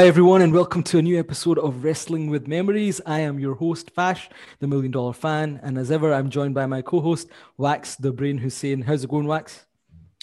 [0.00, 3.02] Hi, everyone, and welcome to a new episode of Wrestling with Memories.
[3.04, 6.64] I am your host, Fash, the Million Dollar Fan, and as ever, I'm joined by
[6.64, 7.28] my co host,
[7.58, 8.80] Wax, the Brain Hussein.
[8.80, 9.66] How's it going, Wax?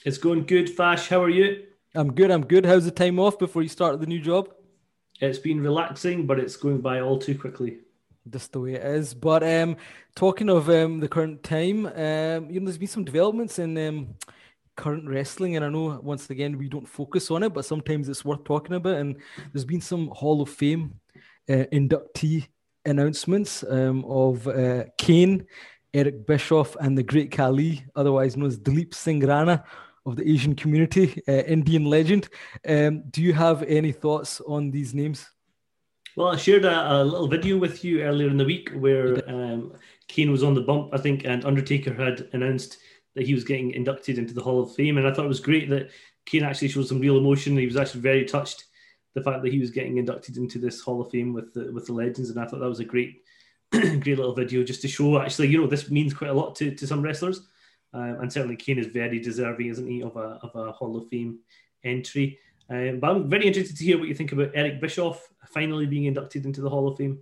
[0.03, 1.09] It's going good, Fash.
[1.09, 1.63] How are you?
[1.93, 2.65] I'm good, I'm good.
[2.65, 4.51] How's the time off before you start the new job?
[5.21, 7.77] It's been relaxing, but it's going by all too quickly.
[8.27, 9.13] Just the way it is.
[9.13, 9.77] But um,
[10.15, 14.15] talking of um, the current time, um, you know, there's been some developments in um,
[14.77, 18.23] current wrestling, and I know once again we don't focus on it, but sometimes it's
[18.23, 18.95] worth talking about.
[18.95, 19.17] And
[19.51, 20.99] there's been some Hall of Fame
[21.49, 22.47] uh, inductee
[22.85, 25.45] announcements um, of uh, Kane,
[25.93, 29.65] Eric Bischoff, and the Great Khali, otherwise known as Dilip Singh Rana
[30.05, 32.29] of the Asian community, uh, Indian legend.
[32.65, 35.27] Um, do you have any thoughts on these names?
[36.15, 39.73] Well, I shared a, a little video with you earlier in the week where um,
[40.07, 42.79] Kane was on the bump, I think, and Undertaker had announced
[43.17, 44.97] that he was getting inducted into the Hall of Fame.
[44.97, 45.89] And I thought it was great that
[46.25, 47.57] Kane actually showed some real emotion.
[47.57, 48.65] He was actually very touched
[49.15, 51.87] the fact that he was getting inducted into this Hall of Fame with the with
[51.87, 52.29] the legends.
[52.29, 53.23] And I thought that was a great,
[53.71, 56.75] great little video just to show actually, you know, this means quite a lot to,
[56.75, 57.41] to some wrestlers.
[57.91, 61.09] Um, and certainly Kane is very deserving, isn't he, of a, of a Hall of
[61.09, 61.39] Fame
[61.83, 62.37] entry.
[62.69, 66.05] Um, but I'm very interested to hear what you think about Eric Bischoff finally being
[66.05, 67.17] inducted into the Hall of Fame.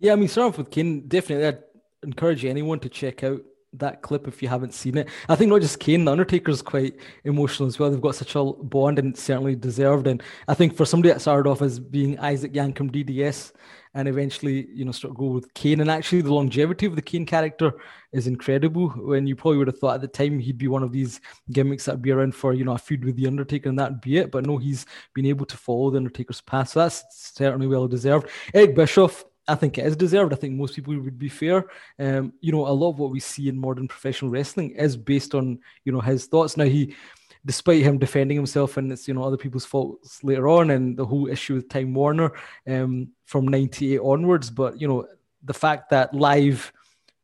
[0.00, 1.62] Yeah, I mean, starting off with Kane, definitely I'd
[2.02, 3.40] encourage anyone to check out
[3.78, 5.08] that clip if you haven't seen it.
[5.28, 7.90] I think not just Kane, the Undertaker's quite emotional as well.
[7.90, 10.06] They've got such a bond and certainly deserved.
[10.06, 13.52] And I think for somebody that started off as being Isaac Yankem DDS
[13.96, 15.80] and eventually, you know, start go with Kane.
[15.80, 17.72] And actually the longevity of the Kane character
[18.12, 18.88] is incredible.
[18.90, 21.20] When you probably would have thought at the time he'd be one of these
[21.52, 24.18] gimmicks that'd be around for, you know, a feud with the Undertaker and that'd be
[24.18, 24.30] it.
[24.30, 26.70] But no, he's been able to follow the Undertaker's path.
[26.70, 27.04] So that's
[27.36, 28.28] certainly well deserved.
[28.52, 30.32] Eric Bischoff, I think it is deserved.
[30.32, 31.66] I think most people would be fair.
[31.98, 35.34] Um, you know, a lot of what we see in modern professional wrestling is based
[35.34, 36.56] on you know his thoughts.
[36.56, 36.94] Now he,
[37.44, 41.04] despite him defending himself and it's you know other people's faults later on, and the
[41.04, 42.32] whole issue with Time Warner
[42.66, 45.06] um, from '98 onwards, but you know
[45.42, 46.72] the fact that live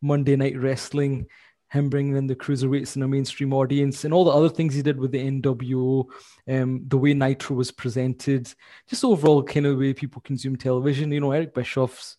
[0.02, 1.26] Monday Night Wrestling
[1.70, 4.82] him bringing in the cruiserweights in a mainstream audience and all the other things he
[4.82, 6.04] did with the NWO,
[6.48, 8.52] um, the way Nitro was presented,
[8.88, 11.12] just overall kind of the way people consume television.
[11.12, 12.16] You know, Eric Bischoff's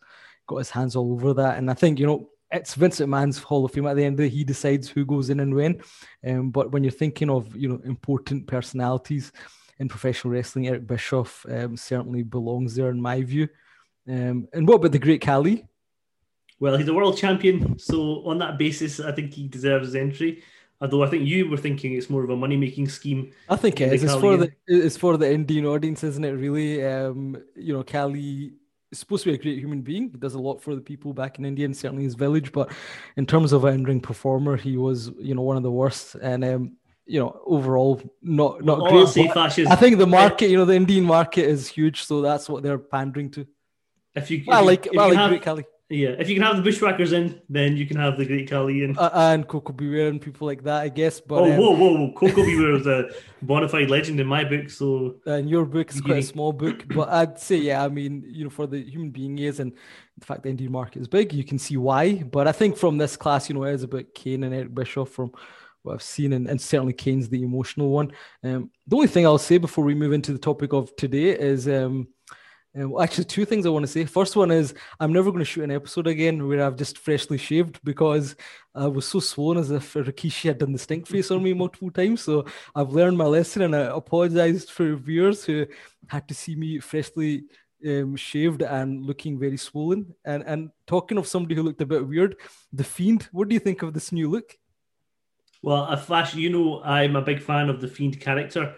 [0.48, 1.58] got his hands all over that.
[1.58, 3.88] And I think, you know, it's Vince McMahon's Hall of Fame.
[3.88, 5.82] At the end of the day, he decides who goes in and when.
[6.26, 9.34] Um, but when you're thinking of, you know, important personalities
[9.80, 13.50] in professional wrestling, Eric Bischoff um, certainly belongs there in my view.
[14.08, 15.66] Um, and what about the great Khali?
[16.62, 20.44] Well, he's a world champion, so on that basis, I think he deserves his entry.
[20.80, 23.32] Although I think you were thinking it's more of a money making scheme.
[23.50, 24.04] I think it is.
[24.04, 26.32] It's for the it's for the Indian audience, isn't it?
[26.32, 28.54] Really, um, you know, Khali
[28.92, 30.12] is supposed to be a great human being.
[30.12, 32.52] He does a lot for the people back in India and certainly his village.
[32.52, 32.72] But
[33.18, 36.14] in terms of an ring performer, he was you know one of the worst.
[36.16, 39.36] And um, you know, overall, not not well, great.
[39.36, 42.78] I think the market, you know, the Indian market is huge, so that's what they're
[42.78, 43.48] pandering to.
[44.14, 45.66] If you, if I like, you, I like have, Great Khali.
[45.92, 48.86] Yeah, if you can have the Bushwhackers in, then you can have the Great Khali
[48.86, 48.98] in.
[48.98, 49.90] Uh, and Koko B.
[49.90, 51.20] Ware and people like that, I guess.
[51.20, 52.12] But oh, um, whoa, whoa, whoa!
[52.16, 52.58] Koko B.
[52.58, 53.10] Ware is a
[53.42, 54.70] bona fide legend in my book.
[54.70, 58.24] So, and your book is quite a small book, but I'd say, yeah, I mean,
[58.26, 59.74] you know, for the human being is, and
[60.18, 62.24] the fact the Indian market is big, you can see why.
[62.24, 65.10] But I think from this class, you know, it is about Kane and Eric Bischoff
[65.10, 65.34] from
[65.82, 68.14] what I've seen, and, and certainly Kane's the emotional one.
[68.46, 71.68] Um, the only thing I'll say before we move into the topic of today is.
[71.68, 72.08] Um,
[72.76, 74.06] actually, two things I want to say.
[74.06, 77.38] First one is I'm never going to shoot an episode again where I've just freshly
[77.38, 78.36] shaved because
[78.74, 81.92] I was so swollen as if Rikishi had done the stink face on me multiple
[81.92, 82.22] times.
[82.22, 85.66] So I've learned my lesson and I apologized for viewers who
[86.08, 87.44] had to see me freshly
[87.86, 90.16] um, shaved and looking very swollen.
[90.24, 92.38] And and talking of somebody who looked a bit weird,
[92.72, 93.28] the Fiend.
[93.32, 94.58] What do you think of this new look?
[95.62, 96.36] Well, a flash.
[96.36, 98.76] You know, I'm a big fan of the Fiend character.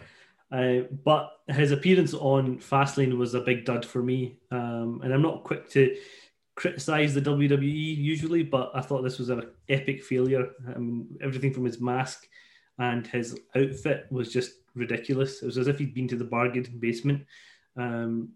[0.54, 4.38] Uh, but his appearance on Fastlane was a big dud for me.
[4.52, 5.98] Um, and I'm not quick to
[6.56, 10.52] criticize the WWE usually, but I thought this was an epic failure.
[11.22, 12.28] Everything from his mask
[12.78, 15.42] and his outfit was just ridiculous.
[15.42, 17.26] It was as if he'd been to the bargain basement
[17.76, 18.30] um,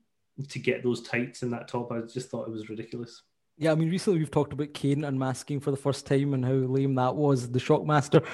[0.49, 1.91] to get those tights and that top.
[1.91, 3.21] I just thought it was ridiculous.
[3.59, 6.51] Yeah, I mean, recently we've talked about Kane unmasking for the first time and how
[6.51, 7.49] lame that was.
[7.51, 8.25] The Shockmaster.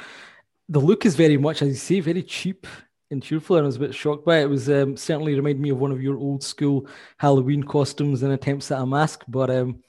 [0.70, 2.66] The look is very much, as you say, very cheap
[3.14, 4.44] and cheerful, and I was a bit shocked by it.
[4.44, 6.88] It was um, certainly reminded me of one of your old school
[7.18, 9.82] Halloween costumes and attempts at a mask, but um,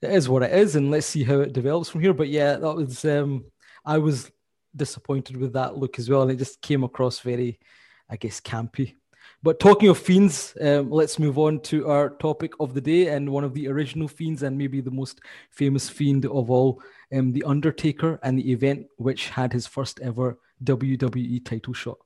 [0.00, 2.14] it is what it is, and let's see how it develops from here.
[2.14, 3.44] But yeah, that was um,
[3.84, 4.30] I was
[4.74, 7.58] disappointed with that look as well, and it just came across very,
[8.08, 8.94] I guess, campy.
[9.42, 13.30] But talking of fiends, um, let's move on to our topic of the day and
[13.30, 15.20] one of the original fiends and maybe the most
[15.50, 16.82] famous fiend of all,
[17.14, 21.96] um, the Undertaker, and the event which had his first ever WWE title shot.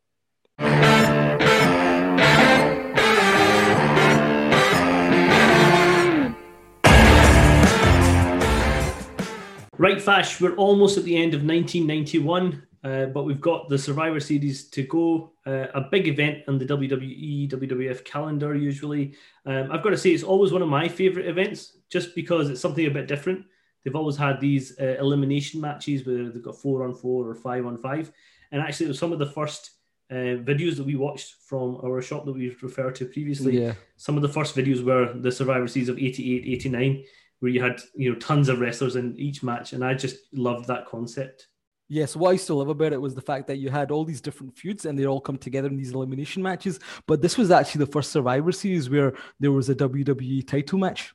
[9.84, 14.18] Right, Fash, we're almost at the end of 1991, uh, but we've got the Survivor
[14.18, 15.32] Series to go.
[15.44, 19.14] Uh, a big event on the WWE, WWF calendar, usually.
[19.44, 22.60] Um, I've got to say, it's always one of my favorite events just because it's
[22.60, 23.44] something a bit different.
[23.84, 27.66] They've always had these uh, elimination matches where they've got four on four or five
[27.66, 28.10] on five.
[28.52, 29.73] And actually, it was some of the first
[30.14, 33.60] uh, videos that we watched from our shop that we've referred to previously.
[33.60, 33.74] Yeah.
[33.96, 37.04] Some of the first videos were the Survivor Series of 88, 89
[37.40, 40.66] where you had you know tons of wrestlers in each match, and I just loved
[40.68, 41.48] that concept.
[41.88, 44.22] Yes, what I to love about it was the fact that you had all these
[44.22, 46.80] different feuds and they all come together in these elimination matches.
[47.06, 51.12] But this was actually the first Survivor Series where there was a WWE title match.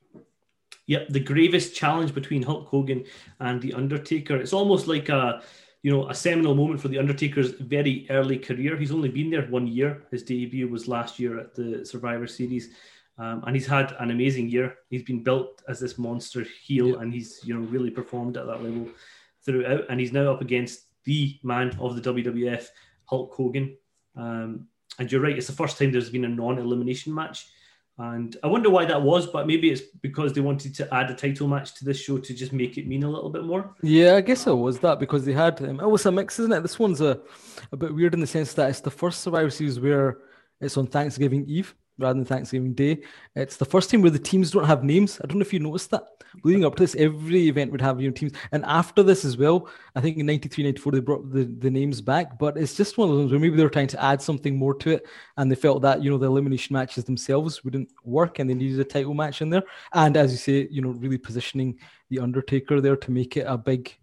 [0.85, 3.05] Yep, the gravest challenge between Hulk Hogan
[3.39, 4.37] and The Undertaker.
[4.37, 5.41] It's almost like a
[5.81, 8.75] you know a seminal moment for The Undertaker's very early career.
[8.77, 10.03] He's only been there one year.
[10.11, 12.69] His debut was last year at the Survivor Series.
[13.17, 14.75] Um, and he's had an amazing year.
[14.89, 16.99] He's been built as this monster heel, yeah.
[16.99, 18.87] and he's you know really performed at that level
[19.45, 19.85] throughout.
[19.89, 22.67] And he's now up against the man of the WWF,
[23.05, 23.77] Hulk Hogan.
[24.15, 24.67] Um,
[24.99, 27.47] and you're right; it's the first time there's been a non-elimination match.
[27.99, 31.13] And I wonder why that was, but maybe it's because they wanted to add a
[31.13, 33.75] title match to this show to just make it mean a little bit more.
[33.81, 36.53] Yeah, I guess it was that because they had um, it was a mix, isn't
[36.53, 36.61] it?
[36.61, 37.19] This one's a,
[37.73, 40.19] a bit weird in the sense that it's the first Survivor Series where
[40.61, 43.03] it's on Thanksgiving Eve rather than Thanksgiving Day.
[43.35, 45.19] It's the first time where the teams don't have names.
[45.21, 46.03] I don't know if you noticed that.
[46.43, 48.31] Leading up to this, every event would have your teams.
[48.51, 52.01] And after this as well, I think in 93, 94, they brought the, the names
[52.01, 52.39] back.
[52.39, 54.73] But it's just one of those where maybe they were trying to add something more
[54.75, 55.07] to it.
[55.37, 58.79] And they felt that, you know, the elimination matches themselves wouldn't work and they needed
[58.79, 59.63] a title match in there.
[59.93, 61.79] And as you say, you know, really positioning
[62.09, 63.95] The Undertaker there to make it a big,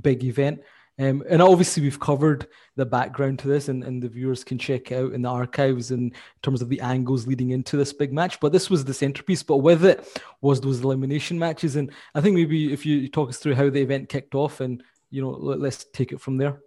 [0.00, 0.60] big event.
[1.00, 4.90] Um, and obviously, we've covered the background to this, and, and the viewers can check
[4.90, 6.12] out in the archives in
[6.42, 8.40] terms of the angles leading into this big match.
[8.40, 9.44] But this was the centerpiece.
[9.44, 13.38] But with it was those elimination matches, and I think maybe if you talk us
[13.38, 16.60] through how the event kicked off, and you know, let, us take it from there.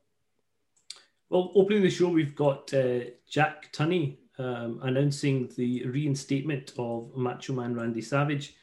[1.29, 7.53] Well, opening the show, we've got uh, Jack Tunney um, announcing the reinstatement of Macho
[7.53, 8.55] Man Randy Savage.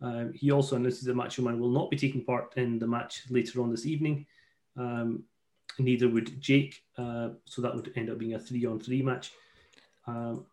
[0.00, 3.22] Um, he also announces that Macho Man will not be taking part in the match
[3.30, 4.26] later on this evening.
[4.76, 5.24] Um,
[5.78, 9.32] neither would Jake, uh, so that would end up being a three on three match.
[10.06, 10.46] Um,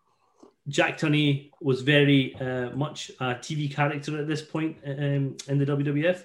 [0.67, 5.65] Jack Tunney was very uh, much a TV character at this point um, in the
[5.65, 6.23] WWF.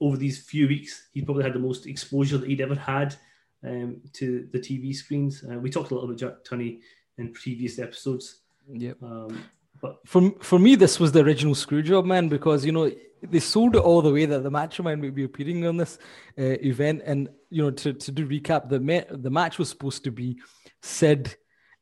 [0.00, 3.16] Over these few weeks, he probably had the most exposure that he'd ever had
[3.64, 5.42] um, to the TV screens.
[5.42, 6.80] Uh, we talked a little about Jack Tunney
[7.16, 8.40] in previous episodes.
[8.70, 9.02] Yep.
[9.02, 9.44] Um,
[9.80, 12.90] but for for me, this was the original Screwjob man because you know
[13.30, 15.98] they sold it all the way that the Macho Man would be appearing on this
[16.38, 17.02] uh, event.
[17.04, 20.40] And you know, to, to do recap, the ma- the match was supposed to be
[20.82, 21.36] Sid,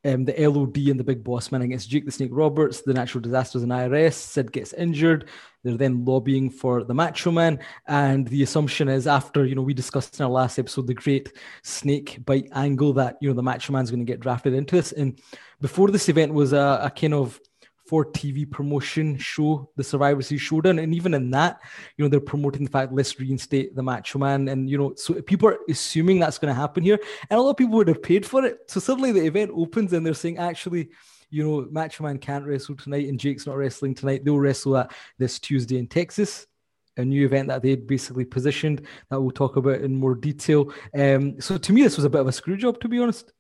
[0.05, 2.83] um, the LOD, and the Big Boss Man against Jake the Snake Roberts.
[2.83, 4.15] The natural disasters and IRS.
[4.15, 5.29] Sid gets injured.
[5.65, 9.75] They're then lobbying for the Macho Man, and the assumption is after you know we
[9.75, 13.73] discussed in our last episode the great snake bite angle that you know the Macho
[13.73, 14.93] Man's going to get drafted into this.
[14.93, 15.21] And
[15.61, 17.41] before this event was a, a kind of
[17.93, 21.61] for TV promotion show, the Survivor Series showdown, and even in that,
[21.99, 25.21] you know, they're promoting the fact let's reinstate the Macho Man, and you know, so
[25.21, 28.03] people are assuming that's going to happen here, and a lot of people would have
[28.03, 28.61] paid for it.
[28.67, 30.89] So suddenly the event opens, and they're saying actually,
[31.29, 34.25] you know, Macho Man can't wrestle tonight, and Jake's not wrestling tonight.
[34.25, 36.47] They'll wrestle at this Tuesday in Texas
[36.97, 40.73] a new event that they'd basically positioned that we'll talk about in more detail.
[40.99, 43.33] Um, so to me, this was a bit of a screw job, to be honest.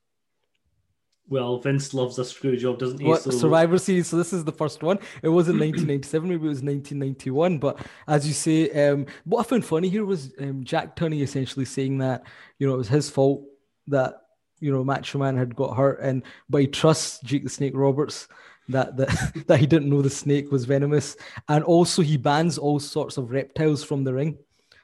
[1.28, 3.06] Well, Vince loves a screw job, doesn't he?
[3.06, 3.30] What, so...
[3.30, 4.08] Survivor Series.
[4.08, 4.98] So this is the first one.
[5.22, 7.58] It wasn't 1997, maybe it was 1991.
[7.58, 11.64] But as you say, um, what I found funny here was um, Jack Tunney essentially
[11.64, 12.24] saying that
[12.58, 13.44] you know it was his fault
[13.86, 14.22] that
[14.60, 18.28] you know Macho Man had got hurt, and but he trusts Jake the Snake Roberts
[18.68, 21.16] that that that he didn't know the snake was venomous,
[21.48, 24.38] and also he bans all sorts of reptiles from the ring.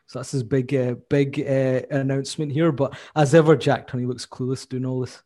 [0.07, 2.73] So that's his big, uh, big uh, announcement here.
[2.73, 5.23] But as ever, Jack Tunney looks clueless doing all this.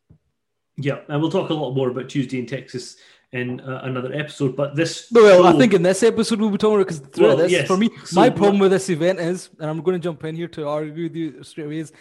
[0.76, 2.96] Yeah, and we'll talk a lot more about Tuesday in Texas
[3.32, 4.56] in uh, another episode.
[4.56, 5.48] But this, well, show...
[5.48, 7.66] I think in this episode we'll be talking about because well, this yes.
[7.66, 10.36] for me, so, my problem with this event is, and I'm going to jump in
[10.36, 11.92] here to argue with you straight away is.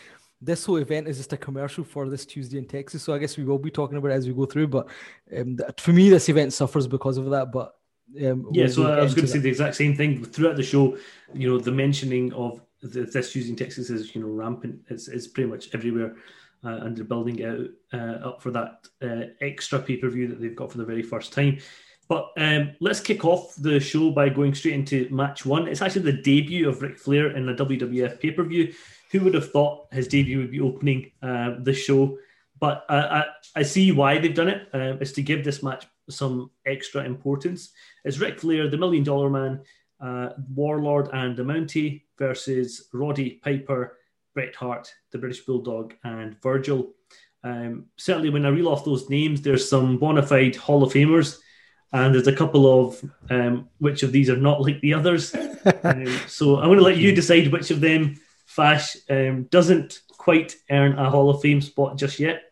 [0.44, 3.38] This whole event is just a commercial for this Tuesday in Texas, so I guess
[3.38, 4.70] we will be talking about it as we go through.
[4.70, 4.88] But
[5.38, 7.51] um, for me, this event suffers because of that.
[7.51, 7.75] But
[8.25, 10.98] um, yeah, so I was going to say the exact same thing throughout the show.
[11.32, 14.80] You know, the mentioning of this Tuesday in Texas is you know rampant.
[14.90, 16.16] It's, it's pretty much everywhere
[16.63, 20.27] uh, and they're building it out uh, up for that uh, extra pay per view
[20.27, 21.58] that they've got for the very first time.
[22.08, 25.68] But um, let's kick off the show by going straight into match one.
[25.68, 28.74] It's actually the debut of Ric Flair in a WWF pay per view.
[29.12, 32.18] Who would have thought his debut would be opening uh, the show?
[32.60, 33.25] But I,
[33.56, 34.70] I, see why they've done it.
[34.74, 37.72] Um, is to give this match some extra importance.
[38.06, 39.62] It's Ric Flair, the Million Dollar Man,
[40.00, 43.98] uh, Warlord and the Mountie versus Roddy Piper,
[44.34, 46.94] Bret Hart, the British Bulldog, and Virgil.
[47.44, 51.40] Um, certainly, when I reel off those names, there's some bona fide Hall of Famers,
[51.92, 55.34] and there's a couple of um, which of these are not like the others.
[55.84, 60.56] um, so I'm going to let you decide which of them Fash um, doesn't quite
[60.70, 62.44] earn a Hall of Fame spot just yet.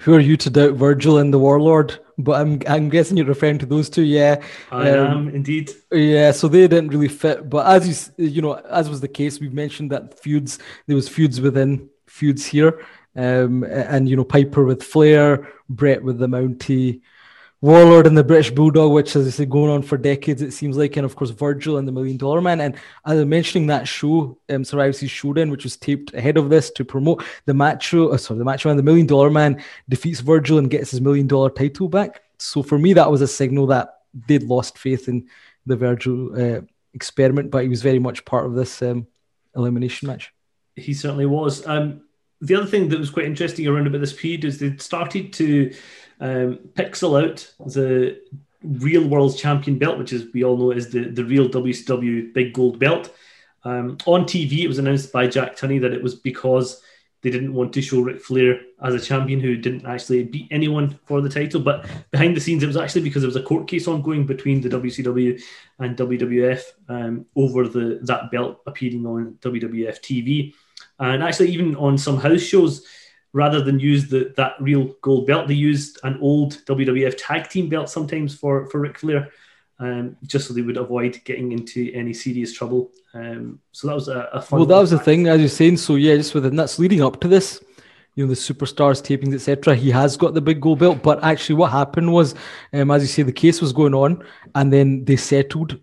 [0.00, 1.98] Who are you to doubt Virgil and the Warlord?
[2.18, 4.42] But I'm I'm guessing you're referring to those two, yeah.
[4.72, 5.70] I um, am indeed.
[5.92, 7.48] Yeah, so they didn't really fit.
[7.48, 11.08] But as you you know, as was the case, we've mentioned that feuds there was
[11.08, 12.84] feuds within feuds here,
[13.14, 17.02] um, and you know Piper with Flair, Brett with the Mountie,
[17.60, 20.76] Warlord and the British Bulldog, which, as I said, going on for decades, it seems
[20.76, 22.60] like, and of course Virgil and the Million Dollar Man.
[22.60, 26.50] And as I'm mentioning that show, um, Survivor Series Showdown, which was taped ahead of
[26.50, 30.20] this to promote the Macho, uh, sorry, the Macho Man, the Million Dollar Man defeats
[30.20, 32.22] Virgil and gets his Million Dollar title back.
[32.38, 35.28] So for me, that was a signal that they'd lost faith in
[35.66, 36.60] the Virgil uh,
[36.94, 39.08] experiment, but he was very much part of this um,
[39.56, 40.32] elimination match.
[40.76, 41.66] He certainly was.
[41.66, 42.02] Um,
[42.40, 45.74] the other thing that was quite interesting around about this period is they started to
[46.20, 48.20] um, pixel out the
[48.62, 52.52] real world champion belt, which is we all know is the, the real WCW big
[52.52, 53.14] gold belt.
[53.64, 56.82] Um, on TV, it was announced by Jack Tunney that it was because
[57.22, 60.98] they didn't want to show Ric Flair as a champion who didn't actually beat anyone
[61.04, 61.60] for the title.
[61.60, 64.60] But behind the scenes, it was actually because there was a court case ongoing between
[64.60, 65.42] the WCW
[65.80, 70.54] and WWF um, over the that belt appearing on WWF TV.
[71.00, 72.86] And actually, even on some house shows,
[73.32, 77.68] rather than use the that real gold belt, they used an old WWF tag team
[77.68, 79.30] belt sometimes for for Ric Flair,
[79.78, 82.90] um, just so they would avoid getting into any serious trouble.
[83.14, 84.60] Um, so that was a, a fun.
[84.60, 85.78] Well, that was the thing, as you're saying.
[85.78, 87.62] So yeah, just within that's leading up to this.
[88.14, 89.76] You know the superstars tapings, etc.
[89.76, 92.34] He has got the big gold belt, but actually, what happened was,
[92.72, 94.24] um, as you say, the case was going on,
[94.56, 95.78] and then they settled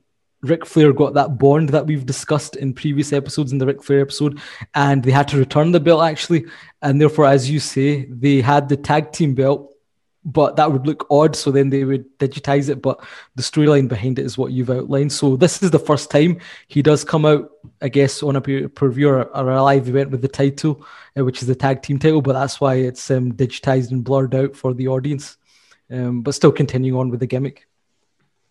[0.50, 4.02] Ric Flair got that bond that we've discussed in previous episodes in the Ric Flair
[4.02, 4.40] episode,
[4.74, 6.46] and they had to return the belt actually.
[6.82, 9.74] And therefore, as you say, they had the tag team belt,
[10.24, 11.36] but that would look odd.
[11.36, 12.82] So then they would digitize it.
[12.82, 13.04] But
[13.36, 15.14] the storyline behind it is what you've outlined.
[15.14, 19.08] So this is the first time he does come out, I guess, on a preview
[19.08, 20.86] or, or a live event with the title,
[21.18, 22.22] uh, which is the tag team title.
[22.22, 25.38] But that's why it's um, digitized and blurred out for the audience.
[25.92, 27.68] Um, but still continuing on with the gimmick.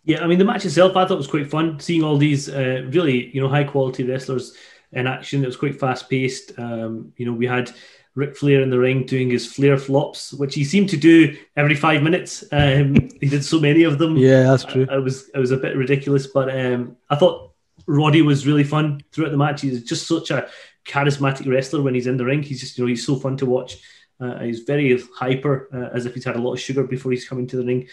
[0.05, 1.79] Yeah, I mean the match itself, I thought was quite fun.
[1.79, 4.55] Seeing all these uh, really, you know, high quality wrestlers
[4.91, 5.43] in action.
[5.43, 6.57] It was quite fast paced.
[6.57, 7.71] Um, you know, we had
[8.13, 11.75] Ric Flair in the ring doing his Flair flops, which he seemed to do every
[11.75, 12.43] five minutes.
[12.51, 14.15] Um, he did so many of them.
[14.15, 14.87] Yeah, that's true.
[14.89, 17.51] I, I was it was a bit ridiculous, but um, I thought
[17.87, 19.61] Roddy was really fun throughout the match.
[19.61, 20.47] He's just such a
[20.85, 22.43] charismatic wrestler when he's in the ring.
[22.43, 23.77] He's just you know he's so fun to watch.
[24.19, 27.27] Uh, he's very hyper, uh, as if he's had a lot of sugar before he's
[27.27, 27.87] coming to the ring.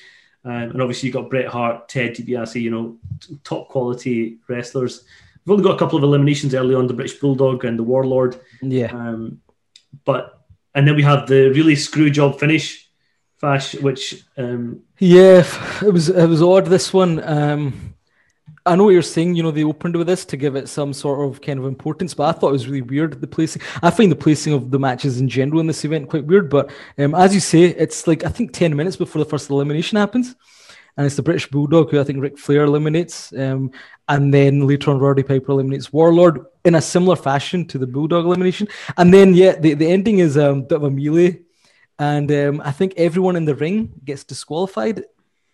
[0.45, 2.97] Um, and obviously, you've got Bret Hart, Ted DiBiase, you know,
[3.45, 5.05] top quality wrestlers.
[5.45, 8.41] We've only got a couple of eliminations early on the British Bulldog and the Warlord.
[8.61, 8.93] Yeah.
[8.93, 9.41] Um,
[10.05, 10.41] but,
[10.75, 12.89] and then we have the really screw job finish,
[13.39, 14.25] Fash, which.
[14.37, 15.45] Um, yeah,
[15.83, 17.23] it was it was odd, this one.
[17.23, 17.95] Um,
[18.65, 19.35] I know what you're saying.
[19.35, 22.15] You know, they opened with this to give it some sort of kind of importance,
[22.15, 23.63] but I thought it was really weird the placing.
[23.83, 26.49] I find the placing of the matches in general in this event quite weird.
[26.49, 29.99] But um, as you say, it's like I think ten minutes before the first elimination
[29.99, 30.37] happens,
[30.97, 33.73] and it's the British Bulldog who I think Ric Flair eliminates, um,
[34.09, 38.27] and then later on Roddy Piper eliminates Warlord in a similar fashion to the Bulldog
[38.27, 41.41] elimination, and then yeah, the, the ending is um, a bit of a melee,
[41.99, 45.03] and um, I think everyone in the ring gets disqualified,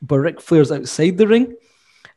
[0.02, 1.56] but Ric Flair's outside the ring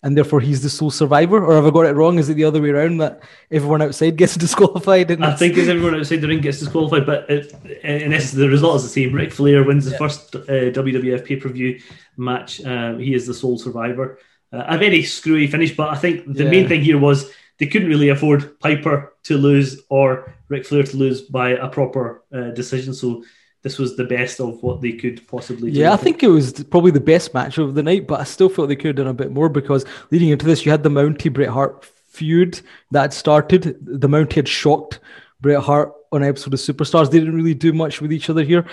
[0.03, 1.43] and therefore he's the sole survivor?
[1.43, 2.17] Or have I got it wrong?
[2.17, 5.11] Is it the other way around that everyone outside gets disqualified?
[5.21, 7.53] I think it's everyone outside the ring gets disqualified, but it,
[7.83, 9.13] in essence, the result is the same.
[9.13, 9.97] Ric Flair wins the yeah.
[9.97, 11.79] first uh, WWF pay per view
[12.17, 12.63] match.
[12.65, 14.17] Um, he is the sole survivor.
[14.51, 16.49] Uh, a very screwy finish, but I think the yeah.
[16.49, 20.97] main thing here was they couldn't really afford Piper to lose or Ric Flair to
[20.97, 22.93] lose by a proper uh, decision.
[22.93, 23.23] So
[23.63, 25.79] this was the best of what they could possibly do.
[25.79, 28.49] Yeah, I think it was probably the best match of the night, but I still
[28.49, 30.89] felt they could have done a bit more because leading into this, you had the
[30.89, 33.77] Mountie Bret Hart feud that started.
[33.81, 34.99] The Mountie had shocked
[35.41, 37.11] Bret Hart on an episode of Superstars.
[37.11, 38.65] They didn't really do much with each other here.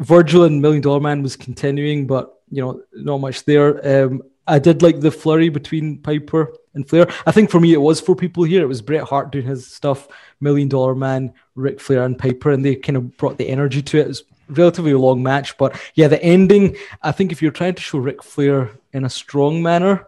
[0.00, 4.04] Virgil and Million Dollar Man was continuing, but you know, not much there.
[4.04, 7.06] Um, I did like the flurry between Piper and Flair.
[7.26, 8.62] I think for me, it was four people here.
[8.62, 10.08] It was Bret Hart doing his stuff,
[10.40, 13.98] Million Dollar Man, Ric Flair, and Piper, and they kind of brought the energy to
[13.98, 14.02] it.
[14.02, 16.76] It was relatively a long match, but yeah, the ending.
[17.02, 20.06] I think if you're trying to show Ric Flair in a strong manner,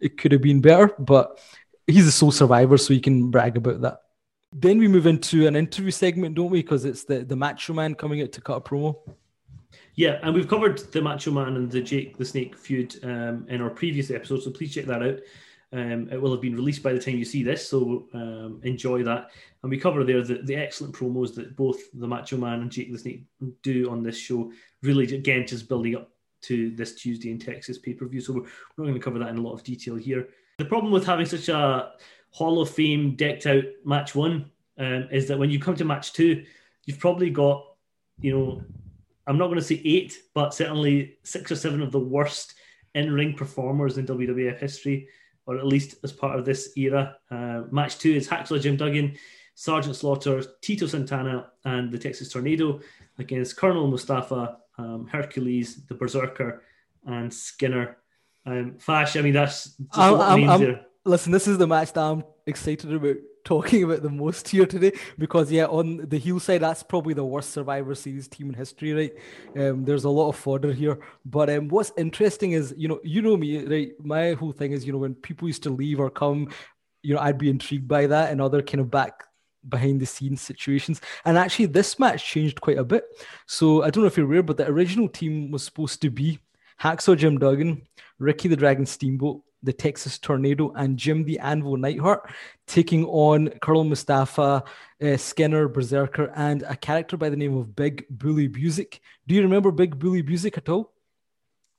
[0.00, 0.94] it could have been better.
[0.98, 1.40] But
[1.86, 4.02] he's a sole survivor, so you can brag about that.
[4.52, 6.62] Then we move into an interview segment, don't we?
[6.62, 8.96] Because it's the the Macho Man coming out to cut a promo.
[9.98, 13.60] Yeah, and we've covered the Macho Man and the Jake the Snake feud um, in
[13.60, 15.18] our previous episode, so please check that out.
[15.72, 19.02] Um, it will have been released by the time you see this, so um, enjoy
[19.02, 19.32] that.
[19.60, 22.92] And we cover there the, the excellent promos that both the Macho Man and Jake
[22.92, 23.24] the Snake
[23.64, 24.52] do on this show.
[24.84, 26.12] Really, again, just building up
[26.42, 28.20] to this Tuesday in Texas pay per view.
[28.20, 30.28] So we're, we're not going to cover that in a lot of detail here.
[30.58, 31.90] The problem with having such a
[32.30, 36.12] Hall of Fame decked out match one um, is that when you come to match
[36.12, 36.44] two,
[36.84, 37.64] you've probably got,
[38.20, 38.62] you know,
[39.28, 42.54] I'm not going to say eight, but certainly six or seven of the worst
[42.94, 45.08] in ring performers in WWF history
[45.48, 47.16] or at least as part of this era.
[47.30, 49.16] Uh, match two is Hacksaw Jim Duggan,
[49.54, 52.80] Sergeant Slaughter, Tito Santana, and the Texas Tornado
[53.18, 56.62] against Colonel Mustafa, um, Hercules, the Berserker,
[57.06, 57.96] and Skinner.
[58.44, 62.02] Um, Fash, I mean, that's just I'm, I'm, I'm, Listen, this is the match that
[62.02, 63.16] I'm excited about
[63.48, 67.24] talking about the most here today because yeah on the heel side that's probably the
[67.24, 69.14] worst survivor series team in history right?
[69.56, 70.98] Um, there's a lot of fodder here.
[71.24, 73.92] But um, what's interesting is you know you know me right?
[74.04, 76.48] My whole thing is you know when people used to leave or come
[77.02, 79.24] you know i'd be intrigued by that and other kind of back
[79.66, 81.00] behind the scenes situations.
[81.24, 83.04] And actually this match changed quite a bit.
[83.46, 86.38] So i don't know if you're aware but the original team was supposed to be
[86.82, 87.82] hacksaw jim duggan
[88.18, 92.30] ricky the dragon steamboat the Texas Tornado, and Jim the Anvil Neidhart,
[92.66, 94.64] taking on Colonel Mustafa,
[95.02, 99.00] uh, Skinner, Berserker, and a character by the name of Big Bully Busick.
[99.26, 100.92] Do you remember Big Bully Busick at all?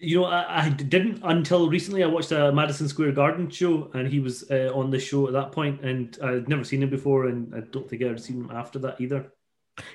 [0.02, 2.04] You know, I, I, didn't until recently.
[2.04, 5.34] I watched a Madison Square Garden show, and he was uh, on the show at
[5.34, 8.52] that point, and I'd never seen him before, and I don't think I'd seen him
[8.52, 9.34] after that either.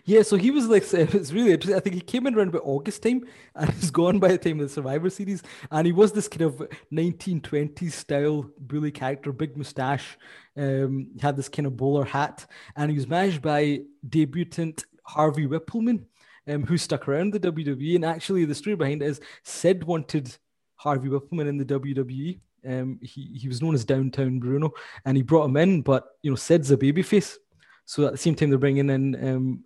[0.04, 1.76] Yeah, so he was like, it's really interesting.
[1.76, 4.60] I think he came in around about August time and he's gone by the time
[4.60, 5.42] of the Survivor Series.
[5.70, 10.18] And he was this kind of 1920s style bully character, big mustache.
[10.56, 16.04] Um, had this kind of bowler hat and he was managed by debutant Harvey Whippleman,
[16.48, 17.96] um, who stuck around the WWE.
[17.96, 20.36] And actually, the story behind it is Sid wanted
[20.76, 22.40] Harvey Whippleman in the WWE.
[22.66, 24.72] Um, he, he was known as Downtown Bruno
[25.04, 27.36] and he brought him in, but you know, Sid's a babyface.
[27.84, 29.64] So at the same time, they're bringing in um,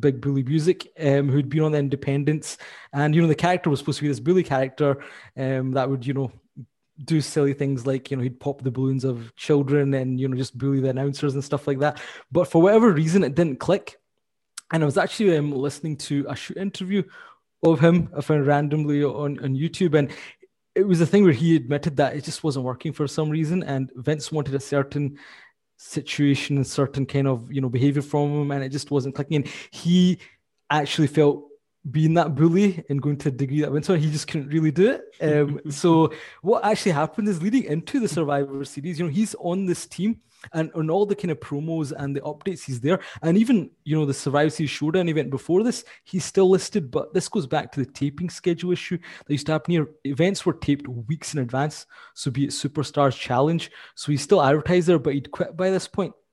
[0.00, 2.58] Big Bully Busick, um, who'd been on the Independence,
[2.92, 5.02] and you know the character was supposed to be this bully character
[5.36, 6.32] um, that would you know
[7.04, 10.36] do silly things like you know he'd pop the balloons of children and you know
[10.36, 12.00] just bully the announcers and stuff like that.
[12.30, 13.98] But for whatever reason, it didn't click.
[14.72, 17.02] And I was actually um, listening to a shoot interview
[17.62, 20.10] of him I found randomly on on YouTube, and
[20.74, 23.62] it was a thing where he admitted that it just wasn't working for some reason,
[23.62, 25.18] and Vince wanted a certain
[25.78, 29.36] situation and certain kind of you know behavior from him and it just wasn't clicking
[29.36, 30.18] and he
[30.70, 31.48] actually felt
[31.90, 34.70] being that bully and going to a degree that went on, he just couldn't really
[34.70, 35.02] do it.
[35.22, 36.12] Um, so
[36.42, 40.20] what actually happened is leading into the Survivor Series, you know, he's on this team
[40.52, 43.96] and on all the kind of promos and the updates he's there and even you
[43.96, 47.72] know the Survivor Series showdown event before this he's still listed but this goes back
[47.72, 51.40] to the taping schedule issue that used to happen here events were taped weeks in
[51.40, 55.70] advance so be it superstars challenge so he's still advertised there but he'd quit by
[55.70, 56.12] this point.
[56.12, 56.24] point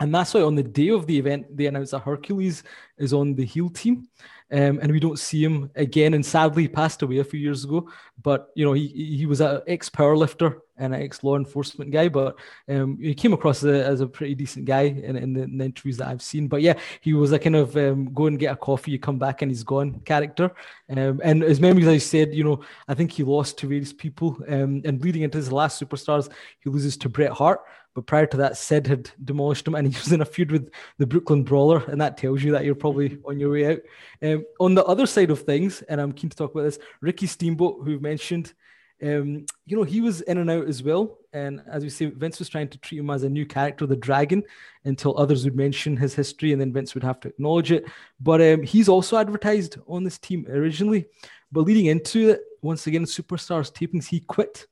[0.00, 2.62] and that's why on the day of the event, they announced that Hercules
[2.96, 4.08] is on the heel team.
[4.52, 6.14] Um, and we don't see him again.
[6.14, 7.88] And sadly, he passed away a few years ago.
[8.22, 12.08] But you know, he he was an ex powerlifter and an ex law enforcement guy,
[12.08, 12.36] but
[12.68, 15.58] um, he came across as a, as a pretty decent guy in, in, the, in,
[15.58, 16.48] the, interviews that I've seen.
[16.48, 19.18] But yeah, he was a kind of um, go and get a coffee, you come
[19.18, 20.50] back and he's gone character.
[20.88, 24.38] Um, and his memories, I said, you know, I think he lost to various people.
[24.48, 27.60] Um, and leading into his last superstars, he loses to Bret Hart.
[28.00, 30.72] But prior to that, Sid had demolished him, and he was in a feud with
[30.96, 33.80] the Brooklyn Brawler, and that tells you that you're probably on your way out.
[34.22, 37.26] Um, on the other side of things, and I'm keen to talk about this, Ricky
[37.26, 38.54] Steamboat, who mentioned,
[39.02, 41.18] um, you know, he was in and out as well.
[41.34, 43.96] And as we say, Vince was trying to treat him as a new character, the
[43.96, 44.44] Dragon,
[44.86, 47.84] until others would mention his history, and then Vince would have to acknowledge it.
[48.18, 51.04] But um, he's also advertised on this team originally.
[51.52, 54.66] But leading into it, once again, Superstars tapings, he quit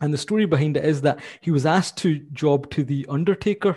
[0.00, 3.76] and the story behind it is that he was asked to job to the Undertaker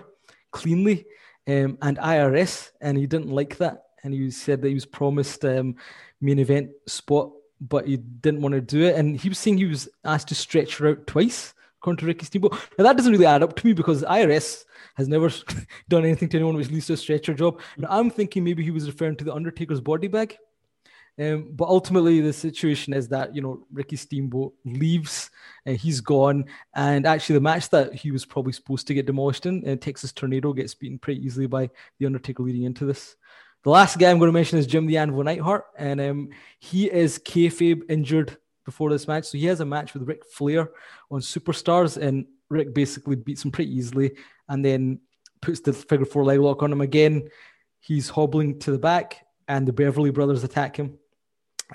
[0.52, 1.06] cleanly
[1.48, 3.84] um, and IRS, and he didn't like that.
[4.04, 5.76] And he said that he was promised um,
[6.22, 8.96] main event spot, but he didn't want to do it.
[8.96, 12.26] And he was saying he was asked to stretch her out twice, according to Ricky
[12.26, 12.54] Steamboat.
[12.78, 15.30] Now that doesn't really add up to me because IRS has never
[15.90, 17.60] done anything to anyone which leads to a stretcher job.
[17.78, 20.38] Now I'm thinking maybe he was referring to the Undertaker's body bag.
[21.20, 25.30] Um, but ultimately, the situation is that you know Ricky Steamboat leaves,
[25.66, 26.46] and he's gone.
[26.74, 30.14] And actually, the match that he was probably supposed to get demolished in, uh, Texas
[30.14, 33.18] Tornado, gets beaten pretty easily by the Undertaker leading into this.
[33.64, 36.30] The last guy I'm going to mention is Jim the Anvil Neidhart, and um,
[36.60, 40.70] he is kayfabe injured before this match, so he has a match with Ric Flair
[41.12, 44.12] on Superstars, and Rick basically beats him pretty easily,
[44.48, 45.02] and then
[45.42, 47.28] puts the figure four leg lock on him again.
[47.82, 50.99] He's hobbling to the back, and the Beverly Brothers attack him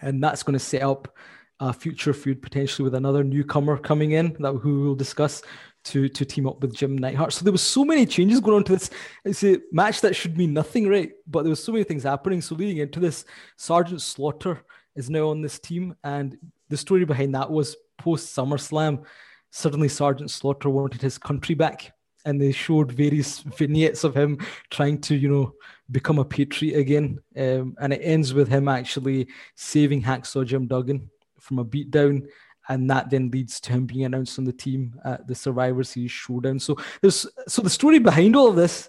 [0.03, 1.15] and that's going to set up
[1.61, 5.43] a future feud potentially with another newcomer coming in that who we'll discuss
[5.85, 7.33] to to team up with Jim Neidhart.
[7.33, 8.91] So there was so many changes going on to this.
[9.25, 11.13] It's a match that should mean nothing, right?
[11.27, 12.41] But there was so many things happening.
[12.41, 13.25] So leading into this,
[13.57, 14.65] Sergeant Slaughter
[14.97, 16.37] is now on this team, and
[16.69, 19.05] the story behind that was post SummerSlam.
[19.51, 21.93] Suddenly, Sergeant Slaughter wanted his country back,
[22.25, 24.39] and they showed various vignettes of him
[24.71, 25.53] trying to, you know,
[25.91, 27.21] become a patriot again.
[27.37, 32.27] Um, and it ends with him actually saving Hacksaw Jim Duggan from a beatdown
[32.69, 36.11] and that then leads to him being announced on the team at the Survivor Series
[36.11, 36.59] showdown.
[36.59, 38.89] So there's so the story behind all of this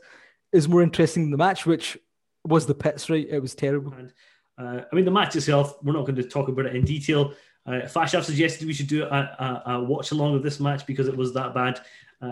[0.52, 1.98] is more interesting than the match, which
[2.46, 3.10] was the pits.
[3.10, 3.94] Right, it was terrible.
[3.94, 4.14] And,
[4.58, 7.34] uh, I mean, the match itself, we're not going to talk about it in detail.
[7.66, 11.08] Uh, Fashaf suggested we should do a, a, a, watch along of this match because
[11.08, 11.82] it was that bad,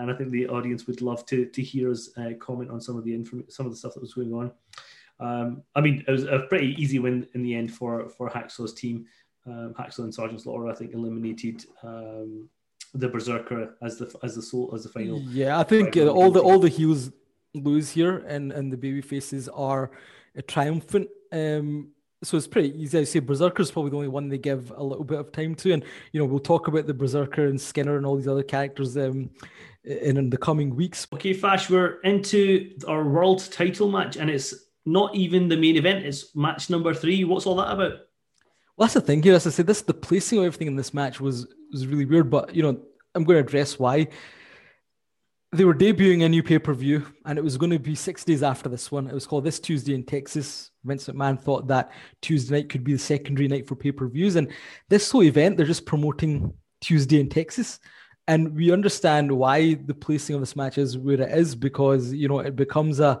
[0.00, 2.96] and I think the audience would love to to hear us uh, comment on some
[2.96, 4.52] of the inform- some of the stuff that was going on.
[5.20, 8.72] Um, I mean, it was a pretty easy win in the end for for Hacksaw's
[8.72, 9.06] team
[9.46, 12.48] um, Hacksaw and Sergeant Slaughter, I think, eliminated um,
[12.94, 15.20] the Berserker as the as the soul as the final.
[15.20, 17.10] Yeah, I think uh, all the all the heels
[17.54, 19.90] lose here, and and the baby faces are
[20.46, 21.08] triumphant.
[21.32, 21.90] Um,
[22.24, 22.98] so it's pretty easy.
[22.98, 25.54] I say Berserker is probably the only one they give a little bit of time
[25.56, 28.42] to, and you know we'll talk about the Berserker and Skinner and all these other
[28.42, 29.30] characters um,
[29.84, 31.06] in, in the coming weeks.
[31.12, 34.54] Okay, Fash, we're into our world title match, and it's
[34.86, 37.24] not even the main event; it's match number three.
[37.24, 37.92] What's all that about?
[38.76, 39.34] Well, that's the thing here.
[39.34, 42.30] As I said, this the placing of everything in this match was was really weird.
[42.30, 42.80] But you know,
[43.14, 44.08] I'm going to address why.
[45.54, 48.24] They were debuting a new pay per view, and it was going to be six
[48.24, 49.06] days after this one.
[49.06, 50.72] It was called This Tuesday in Texas.
[50.84, 54.34] Vince McMahon thought that Tuesday night could be the secondary night for pay per views,
[54.34, 54.52] and
[54.88, 57.78] this whole event they're just promoting Tuesday in Texas
[58.26, 62.28] and we understand why the placing of this match is where it is because you
[62.28, 63.20] know it becomes a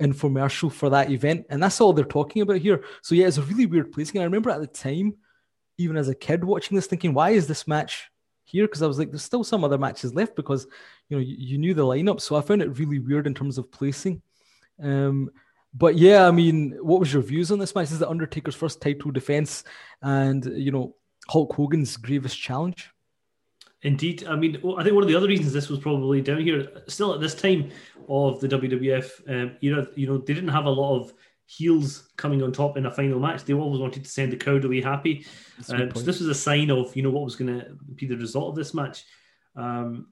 [0.00, 3.42] infomercial for that event and that's all they're talking about here so yeah it's a
[3.42, 5.14] really weird placing i remember at the time
[5.78, 8.10] even as a kid watching this thinking why is this match
[8.44, 10.66] here because i was like there's still some other matches left because
[11.08, 12.20] you know you, you knew the lineup.
[12.20, 14.22] So i found it really weird in terms of placing.
[14.82, 15.30] Um
[15.74, 17.90] but yeah i mean what was your views on this match?
[17.90, 19.64] Is the undertaker's first title defense
[20.02, 20.94] and you know
[21.28, 22.90] hulk hogan's gravest challenge.
[23.82, 26.68] Indeed, I mean, I think one of the other reasons this was probably down here,
[26.86, 27.70] still at this time
[28.08, 31.12] of the WWF um, era, you know, they didn't have a lot of
[31.56, 33.44] heels coming on top in a final match.
[33.44, 35.26] They always wanted to send the crowd away happy.
[35.68, 38.16] Um, so this was a sign of, you know, what was going to be the
[38.16, 39.04] result of this match.
[39.54, 40.08] Um,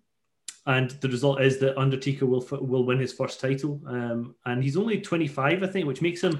[0.67, 4.77] and the result is that Undertaker will will win his first title, um, and he's
[4.77, 6.39] only 25, I think, which makes him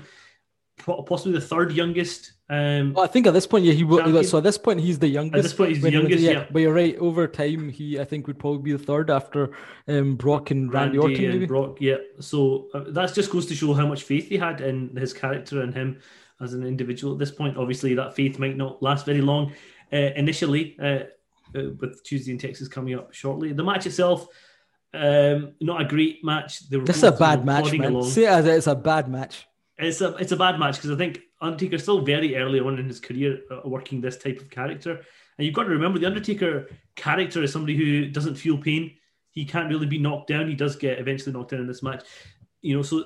[0.85, 2.33] possibly the third youngest.
[2.49, 4.25] Um, well, I think at this point, yeah, he will.
[4.25, 5.39] So at this point, he's the youngest.
[5.39, 6.23] At this point, he's the youngest.
[6.23, 6.31] Yeah.
[6.33, 6.47] yeah.
[6.51, 6.97] but you're right.
[6.99, 9.53] Over time, he I think would probably be the third after
[9.89, 11.31] um, Brock and Randy, Randy Orton.
[11.31, 11.47] Maybe.
[11.47, 11.97] Brock, yeah.
[12.21, 15.63] So uh, that just goes to show how much faith he had in his character
[15.63, 16.01] and him
[16.41, 17.57] as an individual at this point.
[17.57, 19.53] Obviously, that faith might not last very long
[19.93, 20.77] uh, initially.
[20.81, 21.05] Uh,
[21.53, 24.27] uh with Tuesday in Texas coming up shortly, the match itself.
[24.93, 26.69] Um, not a great match.
[26.69, 27.93] This is a bad match, man.
[27.93, 28.11] Along.
[28.11, 29.47] Say it as it's a bad match
[29.87, 32.87] it's a it's a bad match because I think Undertaker's still very early on in
[32.87, 34.93] his career uh, working this type of character,
[35.39, 38.93] and you've got to remember the Undertaker character is somebody who doesn't feel pain.
[39.31, 40.49] He can't really be knocked down.
[40.49, 42.05] He does get eventually knocked down in this match,
[42.63, 42.83] you know.
[42.83, 43.05] So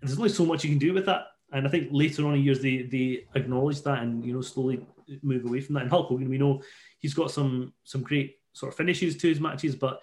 [0.00, 1.26] there's only so much you can do with that.
[1.52, 4.86] And I think later on in years they they acknowledge that and you know slowly
[5.22, 5.82] move away from that.
[5.82, 6.62] And Hulk Hogan, we know
[6.98, 10.00] he's got some some great sort of finishes to his matches, but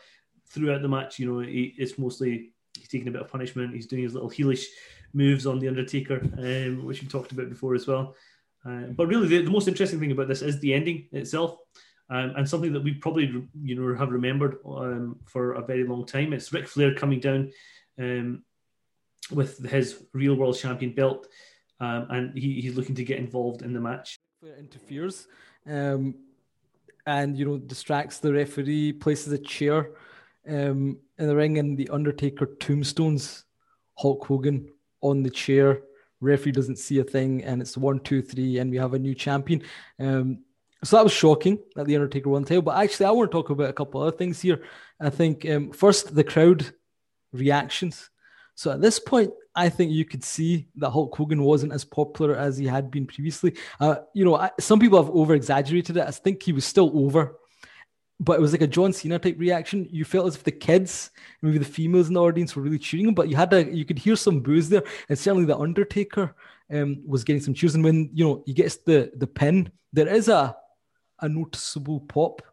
[0.48, 3.74] throughout the match, you know, he, it's mostly he's taking a bit of punishment.
[3.74, 4.66] He's doing his little heelish
[5.14, 8.16] moves on the Undertaker, um, which we talked about before as well.
[8.66, 11.58] Uh, but really, the, the, most interesting thing about this is the ending itself,
[12.10, 16.06] um, and something that we probably you know have remembered um, for a very long
[16.06, 16.32] time.
[16.32, 17.52] It's Ric Flair coming down
[17.98, 18.44] um,
[19.32, 21.28] with his real world champion belt,
[21.80, 24.16] um, and he, he's looking to get involved in the match.
[24.40, 25.28] Flair interferes,
[25.68, 26.14] um,
[27.08, 29.90] and you know distracts the referee, places a chair
[30.46, 33.46] in the ring, and the Undertaker tombstones
[33.98, 34.70] Hulk Hogan
[35.02, 35.82] on the chair.
[36.20, 39.16] Referee doesn't see a thing, and it's one, two, three, and we have a new
[39.16, 39.64] champion.
[40.00, 40.44] Um,
[40.84, 42.64] so that was shocking that the Undertaker won the title.
[42.64, 44.64] But actually, I want to talk about a couple other things here.
[45.00, 46.74] I think um, first the crowd
[47.34, 48.10] reactions.
[48.56, 52.36] So at this point, I think you could see that Hulk Hogan wasn't as popular
[52.36, 53.56] as he had been previously.
[53.80, 56.08] Uh, you know, I, some people have over exaggerated it.
[56.08, 57.36] I think he was still over
[58.22, 59.88] but it was like a John Cena type reaction.
[59.92, 61.10] You felt as if the kids,
[61.42, 63.84] maybe the females in the audience, were really cheering him, but you had a, you
[63.84, 66.36] could hear some boos there, and certainly the Undertaker
[66.72, 67.74] um, was getting some cheers.
[67.74, 70.56] And when you know he gets the the pin, there is a
[71.20, 72.44] a noticeable pop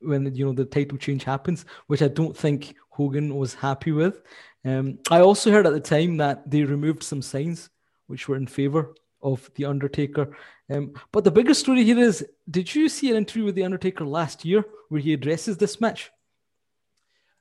[0.00, 4.20] when you know the title change happens, which I don't think Hogan was happy with.
[4.64, 7.70] Um, I also heard at the time that they removed some signs
[8.08, 10.36] which were in favor of the Undertaker.
[10.70, 14.04] Um, but the bigger story here is: Did you see an interview with the Undertaker
[14.04, 16.10] last year where he addresses this match?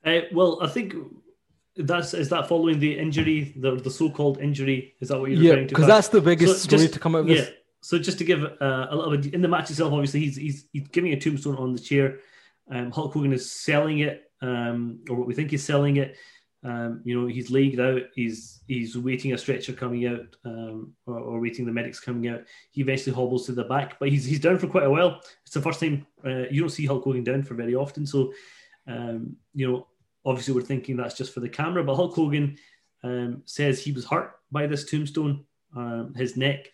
[0.05, 0.95] Uh, well, I think
[1.75, 4.95] that's is that following the injury, the the so-called injury.
[4.99, 5.75] Is that what you're yeah, referring to?
[5.75, 7.35] because that's the biggest So story just- to come out of yeah.
[7.41, 7.51] this.
[7.81, 10.65] So just to give uh, a little bit in the match itself, obviously he's he's
[10.73, 12.19] he's giving a tombstone on the chair.
[12.69, 16.17] Um, Hulk Hogan is selling it, um, or what we think he's selling it.
[16.67, 18.01] Um, you know, he's laid out.
[18.13, 22.41] He's he's waiting a stretcher coming out, um, or, or waiting the medics coming out.
[22.71, 25.21] He eventually hobbles to the back, but he's he's down for quite a while.
[25.45, 28.05] It's the first time uh, you don't see Hulk Hogan down for very often.
[28.05, 28.33] So,
[28.85, 29.87] um, you know,
[30.25, 32.57] obviously we're thinking that's just for the camera, but Hulk Hogan
[33.03, 35.45] um, says he was hurt by this tombstone.
[35.75, 36.69] Um, his neck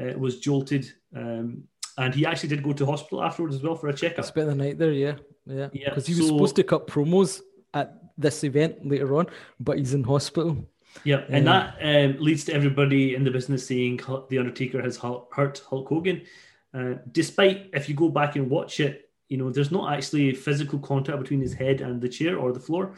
[0.00, 1.62] uh, was jolted, um,
[1.98, 4.24] and he actually did go to hospital afterwards as well for a checkup.
[4.24, 5.68] Spent the night there, yeah, yeah.
[5.72, 7.42] Yeah, Because he was so- supposed to cut promos
[7.74, 9.26] at this event later on,
[9.60, 10.56] but he's in hospital.
[11.04, 11.72] Yeah, and Yeah.
[11.78, 16.22] that um, leads to everybody in the business saying the Undertaker has hurt Hulk Hogan.
[16.72, 20.78] Uh, despite, if you go back and watch it, you know there's not actually physical
[20.78, 22.94] contact between his head and the chair or the floor.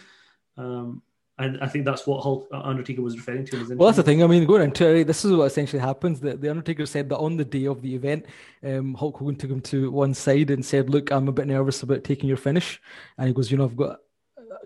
[0.56, 1.02] Um,
[1.40, 4.24] and I think that's what Hulk uh, Undertaker was referring to Well, that's the thing.
[4.24, 6.18] I mean, going into it, this is what essentially happens.
[6.18, 8.26] The, the Undertaker said that on the day of the event,
[8.64, 11.82] um, Hulk Hogan took him to one side and said, "Look, I'm a bit nervous
[11.84, 12.80] about taking your finish,"
[13.16, 14.00] and he goes, "You know, I've got."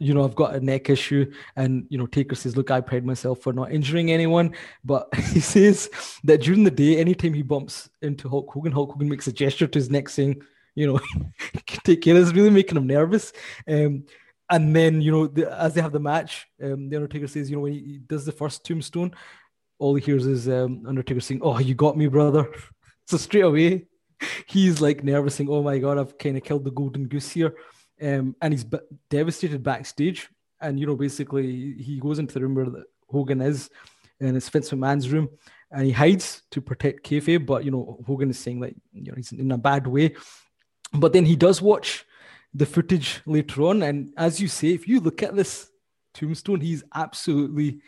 [0.02, 3.06] You know, I've got a neck issue, and you know, Taker says, "Look, I pride
[3.06, 5.90] myself for not injuring anyone." But he says
[6.24, 9.66] that during the day, anytime he bumps into Hulk Hogan, Hulk Hogan makes a gesture
[9.66, 10.42] to his neck, saying,
[10.74, 11.00] "You know,
[11.84, 13.32] take care." It's really making him nervous.
[13.68, 14.04] Um,
[14.50, 17.56] and then you know, the, as they have the match, um, the Undertaker says, "You
[17.56, 19.14] know, when he, he does the first tombstone,
[19.78, 22.48] all he hears is um, Undertaker saying, "Oh, you got me, brother."
[23.06, 23.86] so straight away,
[24.46, 27.54] he's like nervous, saying, "Oh my god, I've kind of killed the golden goose here,"
[28.02, 28.66] um, and he's
[29.10, 30.28] devastated backstage.
[30.60, 33.68] And you know, basically, he goes into the room where the- Hogan is,
[34.20, 35.28] and it's Vince McMahon's room,
[35.70, 37.44] and he hides to protect kayfabe.
[37.44, 40.14] But you know, Hogan is saying that you know he's in a bad way.
[40.94, 42.06] But then he does watch
[42.54, 45.70] the footage later on, and as you say, if you look at this
[46.14, 47.80] tombstone, he's absolutely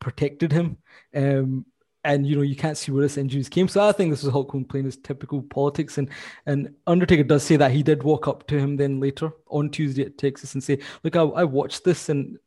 [0.00, 0.78] protected him.
[1.14, 1.66] Um,
[2.04, 3.68] and you know you can't see where this injuries came.
[3.68, 6.08] So I think this is Hulk Hogan playing his typical politics, and
[6.46, 10.04] and Undertaker does say that he did walk up to him then later on Tuesday
[10.04, 12.38] at Texas and say, "Look, I, I watched this, and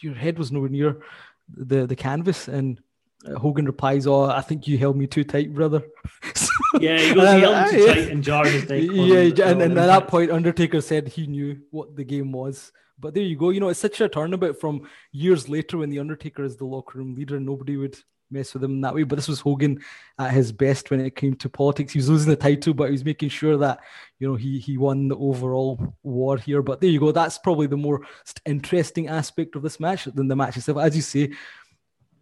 [0.00, 1.00] your head was nowhere near
[1.48, 2.80] the the canvas." And
[3.26, 5.82] uh, Hogan replies, "Oh, I think you held me too tight, brother."
[6.34, 6.48] So-
[6.80, 7.94] Yeah, he goes, he held him too Yeah.
[7.94, 11.58] tight and jarred his on- yeah, and, and at that point, Undertaker said he knew
[11.70, 12.70] what the game was.
[12.98, 13.50] But there you go.
[13.50, 16.98] You know, it's such a turnabout from years later when the Undertaker is the locker
[16.98, 17.96] room leader and nobody would
[18.30, 19.02] mess with him in that way.
[19.02, 19.80] But this was Hogan
[20.18, 21.92] at his best when it came to politics.
[21.92, 23.80] He was losing the title, but he was making sure that
[24.18, 26.62] you know he he won the overall war here.
[26.62, 27.12] But there you go.
[27.12, 28.02] That's probably the more
[28.46, 30.78] interesting aspect of this match than the match itself.
[30.78, 31.32] As you say,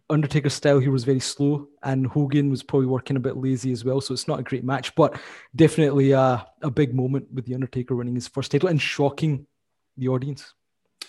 [0.09, 3.85] Undertaker's style here was very slow, and Hogan was probably working a bit lazy as
[3.85, 4.01] well.
[4.01, 5.19] So it's not a great match, but
[5.55, 9.45] definitely a, a big moment with the Undertaker winning his first title and shocking
[9.97, 10.53] the audience.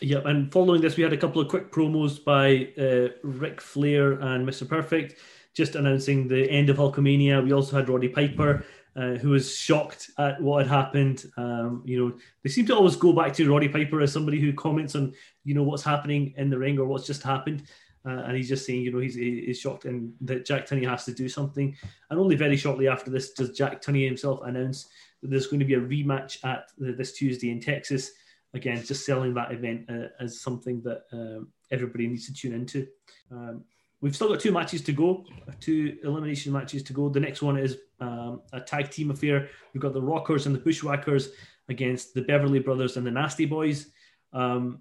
[0.03, 4.13] Yep, and following this, we had a couple of quick promos by uh, Ric Flair
[4.13, 4.67] and Mr.
[4.67, 5.17] Perfect,
[5.55, 7.45] just announcing the end of Hulkamania.
[7.45, 8.65] We also had Roddy Piper,
[8.97, 11.27] uh, who was shocked at what had happened.
[11.37, 14.55] Um, you know, they seem to always go back to Roddy Piper as somebody who
[14.55, 15.13] comments on,
[15.45, 17.65] you know, what's happening in the ring or what's just happened.
[18.07, 21.05] Uh, and he's just saying, you know, he's, he's shocked and that Jack Tunney has
[21.05, 21.77] to do something.
[22.09, 24.89] And only very shortly after this does Jack Tunney himself announce
[25.21, 28.13] that there's going to be a rematch at the, this Tuesday in Texas
[28.55, 32.87] again, just selling that event uh, as something that um, everybody needs to tune into.
[33.31, 33.65] Um,
[34.01, 35.25] we've still got two matches to go,
[35.61, 37.09] two elimination matches to go.
[37.09, 39.49] The next one is um, a tag team affair.
[39.73, 41.31] We've got the Rockers and the Bushwhackers
[41.69, 43.91] against the Beverly Brothers and the Nasty Boys.
[44.33, 44.81] Um,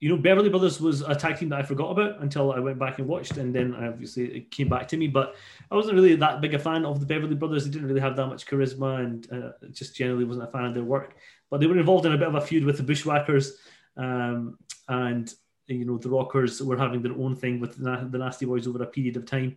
[0.00, 2.78] you know, Beverly Brothers was a tag team that I forgot about until I went
[2.78, 5.06] back and watched, and then obviously it came back to me.
[5.06, 5.34] But
[5.70, 7.64] I wasn't really that big a fan of the Beverly Brothers.
[7.64, 10.74] They didn't really have that much charisma, and uh, just generally wasn't a fan of
[10.74, 11.16] their work.
[11.48, 13.56] But they were involved in a bit of a feud with the Bushwhackers,
[13.96, 15.32] um, and
[15.66, 18.86] you know the Rockers were having their own thing with the, Nasty Boys over a
[18.86, 19.56] period of time.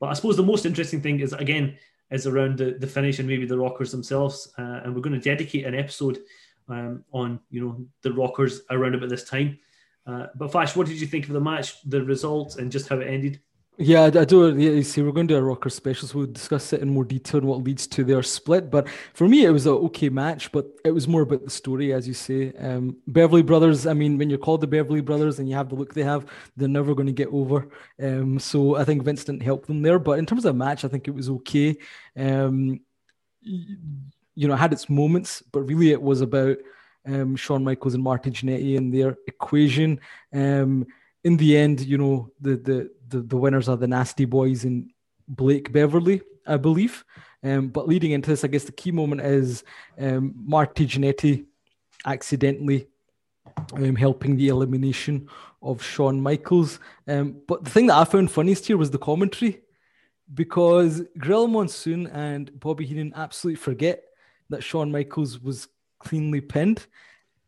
[0.00, 1.76] But I suppose the most interesting thing is again
[2.10, 5.30] is around the, the finish and maybe the Rockers themselves, uh, and we're going to
[5.30, 6.20] dedicate an episode
[6.68, 9.58] um, on you know the Rockers around about this time.
[10.06, 12.98] Uh, but Fash, what did you think of the match, the results, and just how
[12.98, 13.40] it ended?
[13.76, 14.56] Yeah, I, do.
[14.56, 17.04] Yeah, see, we're going to do a rocker special, so we'll discuss it in more
[17.04, 18.70] detail and what leads to their split.
[18.70, 21.92] But for me, it was an okay match, but it was more about the story,
[21.92, 22.52] as you say.
[22.52, 23.84] Um, Beverly Brothers.
[23.88, 26.26] I mean, when you're called the Beverly Brothers and you have the look they have,
[26.56, 27.68] they're never going to get over.
[28.00, 29.98] Um, so I think Vince didn't help them there.
[29.98, 31.76] But in terms of the match, I think it was okay.
[32.16, 32.80] Um,
[34.34, 36.56] you know, had its moments, but really it was about
[37.06, 40.00] um, Shawn Michaels and Martin Jannetty and their equation.
[40.32, 40.86] Um,
[41.22, 44.90] in the end, you know, the, the the the winners are the Nasty Boys and
[45.28, 46.22] Blake Beverly.
[46.46, 47.04] I believe.
[47.42, 49.64] Um, but leading into this, I guess the key moment is
[49.98, 51.44] um, Marty Jannetty
[52.06, 52.86] accidentally
[53.74, 55.28] um, helping the elimination
[55.62, 56.80] of Shawn Michaels.
[57.06, 59.60] Um, but the thing that I found funniest here was the commentary
[60.32, 64.02] because Gorilla Monsoon and Bobby Heenan absolutely forget
[64.54, 66.86] that Shawn Michaels was cleanly pinned.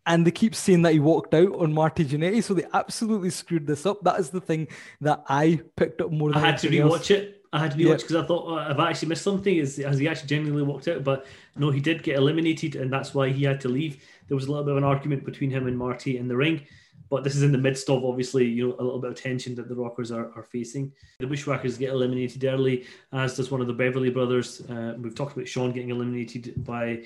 [0.09, 3.66] And they keep saying that he walked out on Marty Jannetty, so they absolutely screwed
[3.66, 4.05] this up.
[4.05, 4.69] That is the thing
[5.01, 6.33] that I picked up more.
[6.33, 7.11] Than I had to rewatch else.
[7.11, 7.45] it.
[7.53, 8.21] I had to rewatch because yeah.
[8.21, 9.57] I thought oh, I've actually missed something.
[9.57, 11.03] Is has he actually genuinely walked out?
[11.03, 14.05] But no, he did get eliminated, and that's why he had to leave.
[14.29, 16.66] There was a little bit of an argument between him and Marty in the ring.
[17.09, 19.55] But this is in the midst of obviously, you know, a little bit of tension
[19.55, 20.92] that the Rockers are, are facing.
[21.21, 24.61] The Bushwhackers get eliminated early, as does one of the Beverly brothers.
[24.62, 27.05] Uh, we've talked about Shawn getting eliminated by,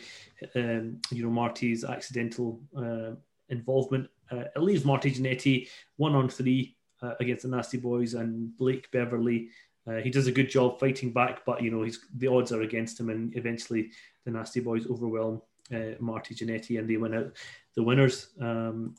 [0.55, 3.13] um, you know, Marty's accidental uh,
[3.51, 4.09] involvement.
[4.31, 8.91] Uh, it leaves Marty Jannetty one on three uh, against the Nasty Boys and Blake
[8.91, 9.49] Beverly.
[9.87, 12.63] Uh, he does a good job fighting back, but you know he's the odds are
[12.63, 13.91] against him, and eventually
[14.25, 15.43] the Nasty Boys overwhelm
[15.75, 17.33] uh, Marty Jannetty, and they win out
[17.75, 18.29] the winners.
[18.41, 18.95] Um,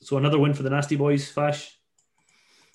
[0.00, 1.78] so another win for the Nasty Boys, Fash.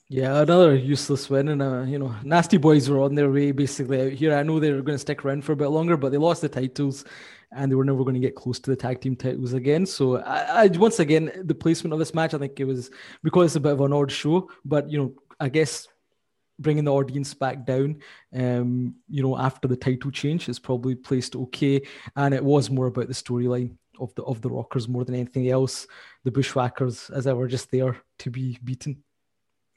[0.09, 4.01] Yeah, another useless win, and uh, you know, Nasty Boys were on their way basically
[4.01, 4.35] out here.
[4.35, 6.41] I know they were going to stick around for a bit longer, but they lost
[6.41, 7.05] the titles,
[7.51, 9.85] and they were never going to get close to the tag team titles again.
[9.85, 12.91] So, I, I once again, the placement of this match, I think it was
[13.23, 15.87] because it's a bit of an odd show, but you know, I guess
[16.59, 18.01] bringing the audience back down,
[18.35, 21.81] um, you know, after the title change is probably placed okay,
[22.15, 25.49] and it was more about the storyline of the of the Rockers more than anything
[25.49, 25.87] else.
[26.23, 29.03] The Bushwhackers, as ever, just there to be beaten.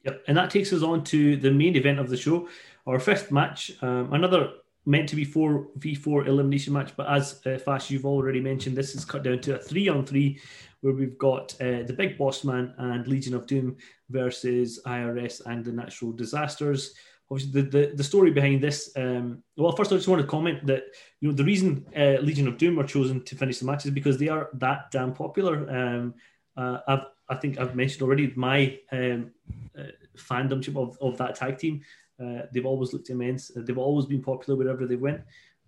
[0.04, 2.48] Yep, and that takes us on to the main event of the show,
[2.86, 3.72] our fifth match.
[3.82, 4.52] Um, another
[4.84, 8.76] meant to be four v four elimination match, but as uh, Fash you've already mentioned,
[8.76, 10.40] this is cut down to a three on three,
[10.80, 13.76] where we've got uh, the Big Boss Man and Legion of Doom
[14.10, 16.94] versus IRS and the Natural Disasters
[17.30, 18.90] obviously the, the, the story behind this.
[18.96, 20.84] Um, well, first I just want to comment that
[21.20, 23.90] you know the reason uh, Legion of Doom are chosen to finish the match is
[23.90, 25.68] because they are that damn popular.
[25.70, 26.14] Um,
[26.56, 29.32] uh, I've I think I've mentioned already my um,
[29.76, 29.84] uh,
[30.16, 31.82] fandomship of, of that tag team.
[32.22, 33.50] Uh, they've always looked immense.
[33.56, 35.22] Uh, they've always been popular wherever they went.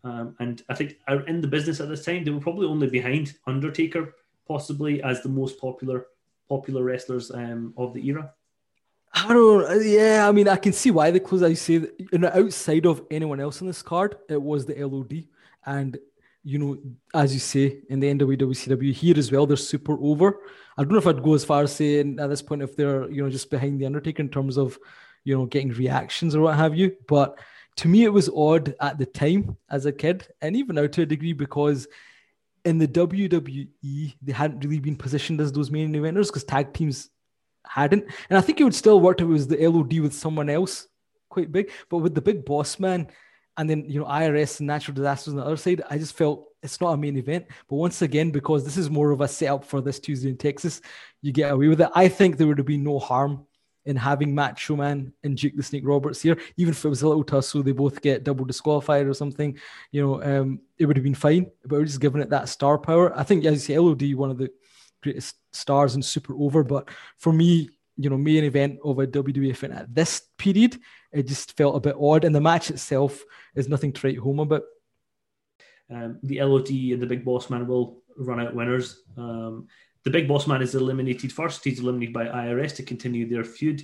[0.05, 3.35] Um, and I think in the business at this time, they were probably only behind
[3.47, 4.14] Undertaker,
[4.47, 6.07] possibly as the most popular
[6.49, 8.33] popular wrestlers um, of the era.
[9.12, 9.64] I don't.
[9.64, 11.44] Uh, yeah, I mean, I can see why they closed.
[11.44, 15.25] I say you know, outside of anyone else on this card, it was the LOD,
[15.66, 15.99] and
[16.44, 16.79] you know,
[17.14, 20.40] as you say in the NWA WCW here as well, they're super over.
[20.77, 23.11] I don't know if I'd go as far as saying at this point if they're
[23.11, 24.79] you know just behind the Undertaker in terms of
[25.25, 26.97] you know getting reactions or what have you.
[27.09, 27.38] But
[27.77, 31.03] to me, it was odd at the time as a kid, and even now to
[31.03, 31.88] a degree because
[32.64, 37.09] in the WWE they hadn't really been positioned as those main eventers because tag teams
[37.69, 38.05] hadn't.
[38.29, 40.89] And I think it would still work if it was the LOD with someone else
[41.29, 41.71] quite big.
[41.89, 43.09] But with the big boss man
[43.57, 46.49] and then, you know, IRS and natural disasters on the other side, I just felt
[46.63, 47.47] it's not a main event.
[47.69, 50.81] But once again, because this is more of a setup for this Tuesday in Texas,
[51.23, 51.91] you get away with it.
[51.95, 53.47] I think there would have been no harm
[53.89, 57.09] in having Macho Man and Jake the Snake Roberts here, even if it was a
[57.09, 59.59] little tussle, they both get double disqualified or something,
[59.93, 61.51] you know, um, it would have been fine.
[61.63, 63.19] But we're just giving it that star power.
[63.19, 64.51] I think, as you say, LOD, one of the
[65.03, 66.65] greatest stars and super over.
[66.65, 70.79] But for me, you know, main event of a WWE event at this period,
[71.13, 72.25] it just felt a bit odd.
[72.25, 73.23] And the match itself
[73.55, 74.63] is nothing to write home about.
[75.91, 79.03] Um, the LOD and the Big Boss Man will run out winners.
[79.17, 79.67] Um,
[80.05, 81.65] the Big Boss Man is eliminated first.
[81.65, 83.83] He's eliminated by IRS to continue their feud.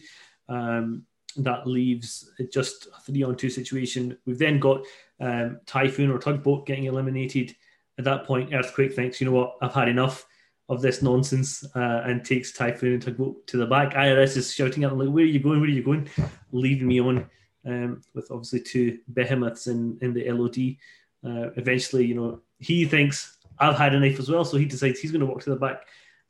[0.49, 4.17] Um, that leaves just a three on two situation.
[4.25, 4.83] We've then got
[5.21, 7.57] um, Typhoon or Tugboat getting eliminated.
[7.99, 10.27] At that point, Earthquake thinks, you know what, I've had enough
[10.69, 13.95] of this nonsense uh, and takes Typhoon and Tugboat to the back.
[13.95, 15.61] IRS is shouting at him like, "Where are you going?
[15.61, 16.09] Where are you going?"
[16.53, 17.29] Leaving me on
[17.67, 20.77] um, with obviously two behemoths in in the LOD.
[21.25, 25.01] Uh, eventually, you know, he thinks I've had a knife as well, so he decides
[25.01, 25.87] he's going to walk to the back.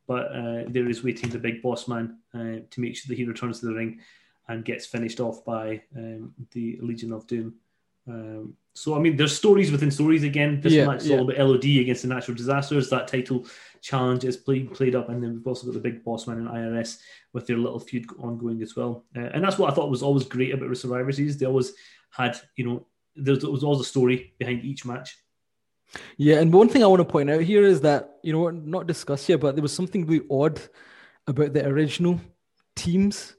[0.07, 3.25] But uh, there is waiting the big boss man uh, to make sure that he
[3.25, 4.01] returns to the ring
[4.49, 7.55] and gets finished off by um, the Legion of Doom.
[8.07, 10.61] Um, so I mean, there's stories within stories again.
[10.61, 11.19] This yeah, match is yeah.
[11.19, 12.91] all about LOD against the natural disasters.
[12.91, 13.47] That title
[13.81, 16.49] challenge is played played up, and then we've also got the big boss man and
[16.49, 16.99] IRS
[17.33, 19.05] with their little feud ongoing as well.
[19.17, 21.39] Uh, and that's what I thought was always great about Survivor Series.
[21.39, 21.73] They always
[22.11, 22.87] had, you know,
[23.17, 25.17] there was always a story behind each match.
[26.17, 28.87] Yeah, and one thing I want to point out here is that you know not
[28.87, 30.61] discussed here, but there was something really odd
[31.27, 32.21] about the original
[32.75, 33.37] teams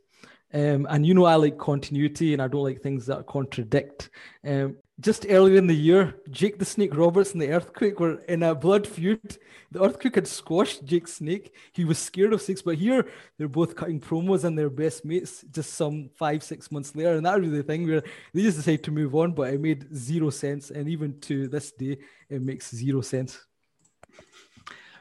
[0.55, 4.09] Um, and you know, I like continuity and I don't like things that contradict.
[4.47, 8.41] Um, just earlier in the year, Jake the Snake Roberts and the Earthquake were in
[8.41, 9.37] a blood feud.
[9.71, 11.53] The Earthquake had squashed Jake Snake.
[11.73, 13.05] He was scared of Six, but here
[13.37, 17.15] they're both cutting promos and they're best mates just some five, six months later.
[17.15, 18.03] And that was the thing where
[18.33, 20.71] they just decided to move on, but it made zero sense.
[20.71, 21.97] And even to this day,
[22.29, 23.45] it makes zero sense.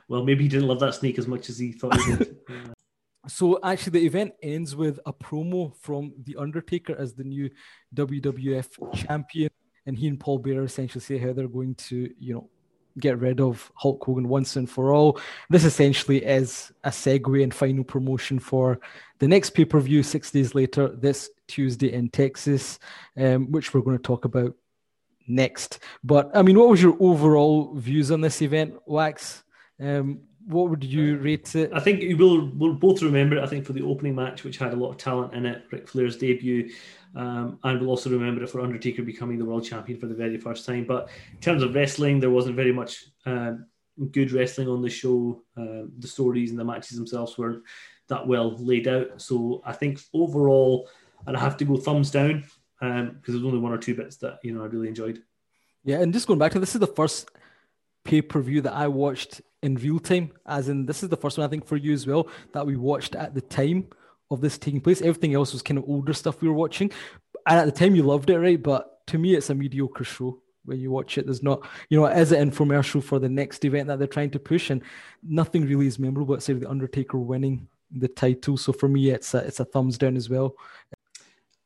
[0.08, 2.36] Well, maybe he didn't love that snake as much as he thought he did.
[3.26, 7.50] So actually, the event ends with a promo from The Undertaker as the new
[7.94, 9.50] WWF champion,
[9.86, 12.50] and he and Paul Bearer essentially say how they're going to, you know,
[12.98, 15.20] get rid of Hulk Hogan once and for all.
[15.50, 18.78] This essentially is a segue and final promotion for
[19.18, 22.78] the next pay per view six days later, this Tuesday in Texas,
[23.16, 24.54] um, which we're going to talk about
[25.26, 25.78] next.
[26.02, 29.42] But I mean, what was your overall views on this event, Wax?
[29.80, 31.70] Um, what would you rate it?
[31.72, 33.42] I think we'll we'll both remember it.
[33.42, 35.88] I think for the opening match, which had a lot of talent in it, Ric
[35.88, 36.70] Flair's debut,
[37.14, 40.38] um, and we'll also remember it for Undertaker becoming the world champion for the very
[40.38, 40.84] first time.
[40.84, 43.52] But in terms of wrestling, there wasn't very much uh,
[44.10, 45.42] good wrestling on the show.
[45.56, 47.62] Uh, the stories and the matches themselves weren't
[48.08, 49.20] that well laid out.
[49.20, 50.88] So I think overall,
[51.26, 52.44] and I'd have to go thumbs down
[52.80, 55.22] because um, there's only one or two bits that you know I really enjoyed.
[55.84, 57.30] Yeah, and just going back to this is the first
[58.04, 61.38] pay per view that I watched in real time, as in this is the first
[61.38, 63.88] one I think for you as well that we watched at the time
[64.30, 65.00] of this taking place.
[65.00, 66.90] Everything else was kind of older stuff we were watching,
[67.46, 68.62] and at the time you loved it, right?
[68.62, 71.26] But to me, it's a mediocre show when you watch it.
[71.26, 74.38] There's not, you know, as an infomercial for the next event that they're trying to
[74.38, 74.82] push, and
[75.22, 78.56] nothing really is memorable except the Undertaker winning the title.
[78.56, 80.54] So for me, it's a it's a thumbs down as well.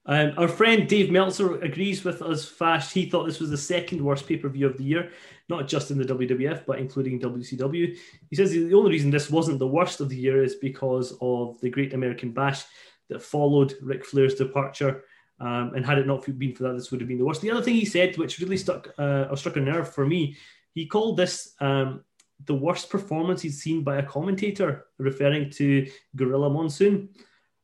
[0.08, 2.92] Um, our friend Dave Meltzer agrees with us Fash.
[2.92, 5.12] He thought this was the second worst pay per view of the year,
[5.50, 7.94] not just in the WWF, but including WCW.
[8.30, 11.60] He says the only reason this wasn't the worst of the year is because of
[11.60, 12.64] the Great American Bash
[13.10, 15.04] that followed Ric Flair's departure.
[15.40, 17.42] Um, and had it not been for that, this would have been the worst.
[17.42, 20.36] The other thing he said, which really stuck uh, or struck a nerve for me,
[20.74, 22.02] he called this um,
[22.46, 25.86] the worst performance he's seen by a commentator, referring to
[26.16, 27.10] Gorilla Monsoon.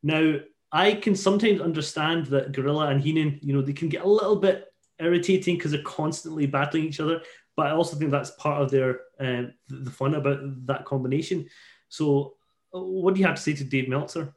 [0.03, 0.37] Now,
[0.75, 4.35] I can sometimes understand that Gorilla and Heenan, you know, they can get a little
[4.35, 4.67] bit
[4.99, 7.23] irritating because they're constantly battling each other.
[7.57, 11.47] But I also think that's part of their um, the fun about that combination.
[11.89, 12.35] So,
[12.73, 14.35] what do you have to say to Dave Meltzer?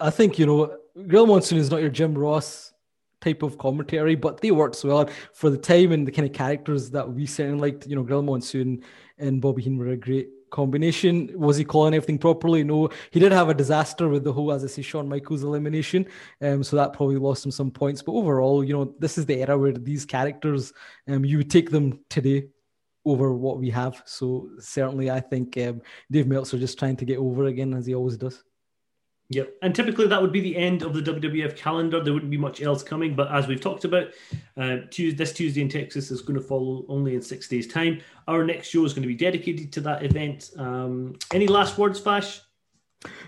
[0.00, 2.72] I think you know, Gorilla Monsoon is not your Jim Ross
[3.20, 6.32] type of commentary, but they worked so well for the time and the kind of
[6.34, 7.86] characters that we certainly liked.
[7.86, 8.82] You know, Gorilla Monsoon
[9.18, 11.30] and Bobby Heenan were a great combination.
[11.34, 12.62] Was he calling everything properly?
[12.64, 12.88] No.
[13.10, 16.06] He did have a disaster with the whole, as I say, Shawn Michaels elimination.
[16.40, 18.02] Um, so that probably lost him some points.
[18.02, 20.72] But overall, you know, this is the era where these characters,
[21.08, 22.48] um, you take them today
[23.04, 24.02] over what we have.
[24.06, 27.94] So certainly, I think um, Dave Meltzer just trying to get over again as he
[27.94, 28.44] always does.
[29.30, 29.56] Yep.
[29.62, 32.02] And typically that would be the end of the WWF calendar.
[32.02, 33.14] There wouldn't be much else coming.
[33.14, 34.08] But as we've talked about,
[34.56, 38.00] uh, Tuesday, this Tuesday in Texas is going to follow only in six days' time.
[38.28, 40.50] Our next show is going to be dedicated to that event.
[40.58, 42.40] Um, any last words, Fash?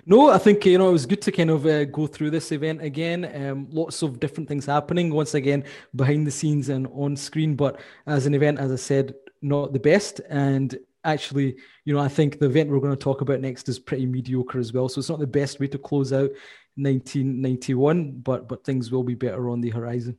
[0.07, 2.53] No, I think you know it was good to kind of uh, go through this
[2.53, 3.31] event again.
[3.35, 7.57] Um, lots of different things happening once again behind the scenes and on screen.
[7.57, 10.21] But as an event, as I said, not the best.
[10.31, 13.79] And actually, you know, I think the event we're going to talk about next is
[13.79, 14.89] pretty mediocre as well.
[14.89, 16.31] So it's not the best way to close out
[16.77, 20.19] 1991, but but things will be better on the horizon.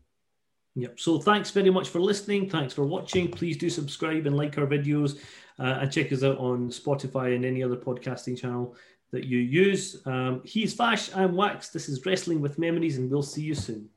[0.75, 0.99] Yep.
[0.99, 2.49] So thanks very much for listening.
[2.49, 3.31] Thanks for watching.
[3.31, 5.19] Please do subscribe and like our videos
[5.59, 8.75] uh, and check us out on Spotify and any other podcasting channel
[9.11, 10.01] that you use.
[10.05, 11.13] Um, he's Fash.
[11.15, 11.69] I'm Wax.
[11.69, 13.89] This is Wrestling with Memories, and we'll see you soon.